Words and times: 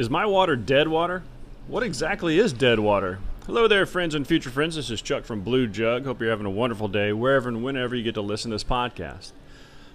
Is 0.00 0.08
my 0.08 0.24
water 0.24 0.56
dead 0.56 0.88
water? 0.88 1.22
What 1.68 1.82
exactly 1.82 2.38
is 2.38 2.54
dead 2.54 2.78
water? 2.78 3.18
Hello 3.44 3.68
there, 3.68 3.84
friends 3.84 4.14
and 4.14 4.26
future 4.26 4.48
friends. 4.48 4.76
This 4.76 4.88
is 4.88 5.02
Chuck 5.02 5.26
from 5.26 5.42
Blue 5.42 5.66
Jug. 5.66 6.06
Hope 6.06 6.22
you're 6.22 6.30
having 6.30 6.46
a 6.46 6.50
wonderful 6.50 6.88
day 6.88 7.12
wherever 7.12 7.50
and 7.50 7.62
whenever 7.62 7.94
you 7.94 8.02
get 8.02 8.14
to 8.14 8.22
listen 8.22 8.50
to 8.50 8.54
this 8.54 8.64
podcast. 8.64 9.32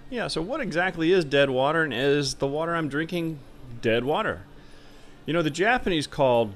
Yeah, 0.08 0.28
so 0.28 0.40
what 0.42 0.60
exactly 0.60 1.10
is 1.10 1.24
dead 1.24 1.50
water, 1.50 1.82
and 1.82 1.92
is 1.92 2.34
the 2.34 2.46
water 2.46 2.76
I'm 2.76 2.88
drinking 2.88 3.40
dead 3.82 4.04
water? 4.04 4.42
You 5.26 5.32
know, 5.32 5.42
the 5.42 5.50
Japanese 5.50 6.06
called 6.06 6.54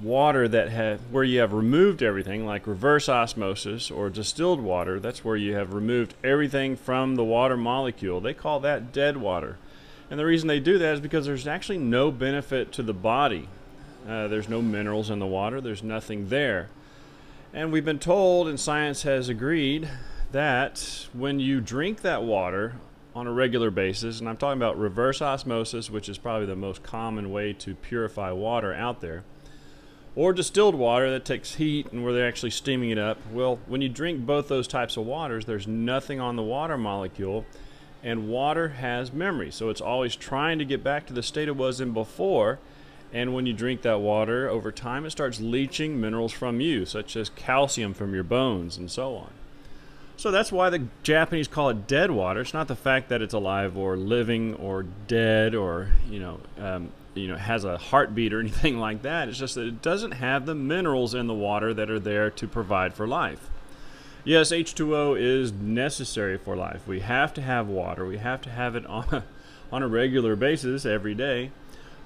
water 0.00 0.48
that 0.48 0.70
have 0.70 1.00
where 1.10 1.24
you 1.24 1.40
have 1.40 1.52
removed 1.52 2.02
everything, 2.02 2.46
like 2.46 2.66
reverse 2.66 3.06
osmosis 3.06 3.90
or 3.90 4.08
distilled 4.08 4.62
water. 4.62 4.98
That's 4.98 5.22
where 5.22 5.36
you 5.36 5.54
have 5.56 5.74
removed 5.74 6.14
everything 6.24 6.74
from 6.74 7.16
the 7.16 7.24
water 7.24 7.58
molecule. 7.58 8.22
They 8.22 8.32
call 8.32 8.60
that 8.60 8.94
dead 8.94 9.18
water. 9.18 9.58
And 10.10 10.18
the 10.18 10.24
reason 10.24 10.48
they 10.48 10.60
do 10.60 10.78
that 10.78 10.94
is 10.94 11.00
because 11.00 11.26
there's 11.26 11.46
actually 11.46 11.78
no 11.78 12.10
benefit 12.10 12.72
to 12.72 12.82
the 12.82 12.94
body. 12.94 13.48
Uh, 14.08 14.28
there's 14.28 14.48
no 14.48 14.62
minerals 14.62 15.10
in 15.10 15.18
the 15.18 15.26
water, 15.26 15.60
there's 15.60 15.82
nothing 15.82 16.28
there. 16.28 16.68
And 17.52 17.72
we've 17.72 17.84
been 17.84 17.98
told, 17.98 18.48
and 18.48 18.58
science 18.58 19.02
has 19.02 19.28
agreed, 19.28 19.88
that 20.32 21.06
when 21.12 21.40
you 21.40 21.60
drink 21.60 22.02
that 22.02 22.22
water 22.22 22.74
on 23.14 23.26
a 23.26 23.32
regular 23.32 23.70
basis, 23.70 24.20
and 24.20 24.28
I'm 24.28 24.36
talking 24.36 24.58
about 24.58 24.78
reverse 24.78 25.20
osmosis, 25.20 25.90
which 25.90 26.08
is 26.08 26.18
probably 26.18 26.46
the 26.46 26.56
most 26.56 26.82
common 26.82 27.30
way 27.30 27.52
to 27.54 27.74
purify 27.74 28.32
water 28.32 28.72
out 28.72 29.00
there, 29.00 29.24
or 30.14 30.32
distilled 30.32 30.74
water 30.74 31.10
that 31.10 31.24
takes 31.24 31.54
heat 31.54 31.92
and 31.92 32.02
where 32.02 32.12
they're 32.12 32.28
actually 32.28 32.50
steaming 32.50 32.90
it 32.90 32.98
up. 32.98 33.18
Well, 33.30 33.58
when 33.66 33.82
you 33.82 33.88
drink 33.88 34.24
both 34.24 34.48
those 34.48 34.68
types 34.68 34.96
of 34.96 35.06
waters, 35.06 35.44
there's 35.44 35.66
nothing 35.66 36.20
on 36.20 36.36
the 36.36 36.42
water 36.42 36.78
molecule 36.78 37.44
and 38.02 38.28
water 38.28 38.68
has 38.68 39.12
memory. 39.12 39.50
So 39.50 39.70
it's 39.70 39.80
always 39.80 40.14
trying 40.16 40.58
to 40.58 40.64
get 40.64 40.84
back 40.84 41.06
to 41.06 41.12
the 41.12 41.22
state 41.22 41.48
it 41.48 41.56
was 41.56 41.80
in 41.80 41.92
before. 41.92 42.58
And 43.12 43.34
when 43.34 43.46
you 43.46 43.52
drink 43.52 43.82
that 43.82 44.00
water, 44.00 44.48
over 44.48 44.70
time 44.70 45.04
it 45.04 45.10
starts 45.10 45.40
leaching 45.40 46.00
minerals 46.00 46.32
from 46.32 46.60
you, 46.60 46.84
such 46.84 47.16
as 47.16 47.30
calcium 47.30 47.94
from 47.94 48.14
your 48.14 48.24
bones 48.24 48.76
and 48.76 48.90
so 48.90 49.14
on. 49.16 49.30
So 50.16 50.30
that's 50.30 50.50
why 50.50 50.68
the 50.68 50.86
Japanese 51.04 51.46
call 51.46 51.70
it 51.70 51.86
dead 51.86 52.10
water. 52.10 52.40
It's 52.40 52.52
not 52.52 52.68
the 52.68 52.76
fact 52.76 53.08
that 53.08 53.22
it's 53.22 53.34
alive 53.34 53.76
or 53.76 53.96
living 53.96 54.54
or 54.56 54.82
dead 54.82 55.54
or, 55.54 55.90
you 56.10 56.18
know, 56.18 56.40
um, 56.60 56.90
you 57.14 57.28
know, 57.28 57.36
has 57.36 57.64
a 57.64 57.78
heartbeat 57.78 58.34
or 58.34 58.40
anything 58.40 58.78
like 58.78 59.02
that. 59.02 59.28
It's 59.28 59.38
just 59.38 59.54
that 59.54 59.66
it 59.66 59.80
doesn't 59.80 60.12
have 60.12 60.44
the 60.44 60.54
minerals 60.54 61.14
in 61.14 61.28
the 61.28 61.34
water 61.34 61.72
that 61.72 61.88
are 61.88 62.00
there 62.00 62.30
to 62.30 62.48
provide 62.48 62.94
for 62.94 63.06
life. 63.06 63.48
Yes, 64.28 64.52
H2O 64.52 65.18
is 65.18 65.52
necessary 65.52 66.36
for 66.36 66.54
life. 66.54 66.86
We 66.86 67.00
have 67.00 67.32
to 67.32 67.40
have 67.40 67.66
water. 67.66 68.04
We 68.04 68.18
have 68.18 68.42
to 68.42 68.50
have 68.50 68.76
it 68.76 68.84
on 68.84 69.06
a, 69.10 69.24
on 69.72 69.82
a 69.82 69.88
regular 69.88 70.36
basis 70.36 70.84
every 70.84 71.14
day. 71.14 71.50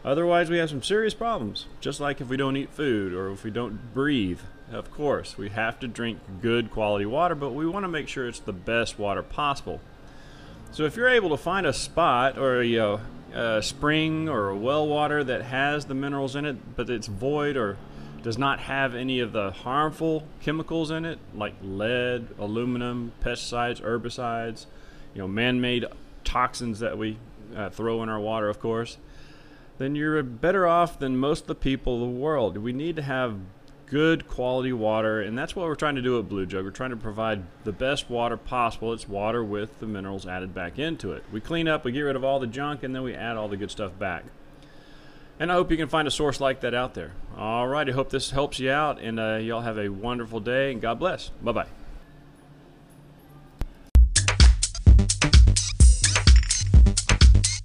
Otherwise, 0.05 0.49
we 0.49 0.59
have 0.59 0.71
some 0.71 0.85
serious 0.85 1.15
problems, 1.15 1.67
just 1.81 1.99
like 1.99 2.21
if 2.21 2.29
we 2.29 2.37
don't 2.37 2.57
eat 2.57 2.71
food 2.71 3.13
or 3.13 3.33
if 3.33 3.43
we 3.43 3.51
don't 3.51 3.93
breathe. 3.93 4.39
Of 4.71 4.93
course, 4.93 5.37
we 5.37 5.49
have 5.49 5.81
to 5.81 5.89
drink 5.89 6.21
good 6.41 6.71
quality 6.71 7.07
water, 7.07 7.35
but 7.35 7.55
we 7.55 7.67
want 7.67 7.83
to 7.83 7.89
make 7.89 8.07
sure 8.07 8.29
it's 8.29 8.39
the 8.39 8.53
best 8.53 9.01
water 9.01 9.25
possible. 9.25 9.81
So 10.71 10.85
if 10.85 10.95
you're 10.95 11.09
able 11.09 11.31
to 11.31 11.37
find 11.37 11.67
a 11.67 11.73
spot 11.73 12.39
or 12.39 12.63
a, 12.63 13.63
spring 13.63 14.29
or 14.29 14.51
a 14.51 14.57
well 14.57 14.87
water 14.87 15.25
that 15.25 15.43
has 15.43 15.87
the 15.87 15.95
minerals 15.95 16.37
in 16.37 16.45
it, 16.45 16.77
but 16.77 16.89
it's 16.89 17.09
void 17.09 17.57
or 17.57 17.79
does 18.23 18.39
not 18.39 18.61
have 18.61 18.95
any 18.95 19.21
of 19.21 19.33
the 19.33 19.51
harmful 19.51 20.25
chemicals 20.41 20.91
in 20.91 21.05
it, 21.05 21.19
like 21.35 21.55
lead, 21.63 22.29
aluminum, 22.39 23.13
pesticides, 23.23 23.83
herbicides, 23.83 24.67
you 25.15 25.21
know, 25.21 25.29
man-made 25.29 25.87
toxins 26.25 26.81
that 26.81 26.97
we 26.97 27.19
uh, 27.57 27.69
throw 27.71 28.03
in 28.03 28.09
our 28.09 28.21
water, 28.21 28.49
of 28.49 28.61
course, 28.61 28.97
then 29.79 29.95
you're 29.95 30.23
better 30.23 30.67
off 30.67 30.99
than 30.99 31.17
most 31.17 31.43
of 31.43 31.47
the 31.49 31.55
people 31.55 31.95
of 31.95 32.01
the 32.01 32.19
world. 32.19 32.57
We 32.57 32.73
need 32.73 32.97
to 32.97 33.03
have 33.03 33.39
good 33.87 34.27
quality 34.27 34.73
water, 34.73 35.21
and 35.21 35.37
that's 35.37 35.55
what 35.55 35.67
we're 35.67 35.75
trying 35.75 35.97
to 35.97 36.03
do 36.03 36.19
at 36.19 36.29
Blue 36.29 36.47
Jug. 36.47 36.65
We're 36.65 36.71
trying 36.71 36.91
to 36.91 36.97
provide 36.97 37.43
the 37.65 37.73
best 37.73 38.09
water 38.09 38.39
possible. 38.39 38.93
It's 38.95 39.07
water 39.07 39.45
with 39.45 39.81
the 39.81 39.87
minerals 39.87 40.27
added 40.27 40.55
back 40.55 40.79
into 40.79 41.13
it. 41.13 41.25
We 41.31 41.41
clean 41.41 41.69
up, 41.69 41.85
we 41.85 41.93
get 41.93 42.01
rid 42.01 42.17
of 42.17 42.25
all 42.25 42.41
the 42.41 42.47
junk, 42.47 42.83
and 42.83 42.95
then 42.95 43.03
we 43.03 43.15
add 43.15 43.37
all 43.37 43.49
the 43.49 43.57
good 43.57 43.71
stuff 43.71 43.99
back. 43.99 44.25
And 45.39 45.51
I 45.51 45.55
hope 45.55 45.71
you 45.71 45.77
can 45.77 45.89
find 45.89 46.07
a 46.07 46.11
source 46.11 46.41
like 46.41 46.61
that 46.61 46.75
out 46.75 46.95
there. 46.95 47.13
All 47.37 47.67
right, 47.67 47.89
I 47.89 47.93
hope 47.93 48.11
this 48.11 48.31
helps 48.31 48.59
you 48.59 48.71
out, 48.71 49.01
and 49.01 49.19
uh, 49.19 49.37
y'all 49.37 49.63
have 49.63 49.79
a 49.79 49.89
wonderful 49.89 50.41
day, 50.41 50.73
and 50.73 50.81
God 50.81 50.99
bless. 50.99 51.31
Bye 51.43 51.53
bye. 51.53 51.67